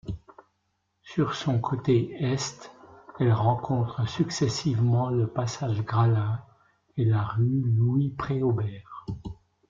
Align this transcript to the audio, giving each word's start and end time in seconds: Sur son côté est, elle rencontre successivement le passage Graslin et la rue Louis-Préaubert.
Sur 1.03 1.35
son 1.35 1.59
côté 1.59 2.11
est, 2.15 2.71
elle 3.19 3.33
rencontre 3.33 4.09
successivement 4.09 5.11
le 5.11 5.27
passage 5.27 5.83
Graslin 5.83 6.43
et 6.97 7.05
la 7.05 7.21
rue 7.21 7.61
Louis-Préaubert. 7.67 9.05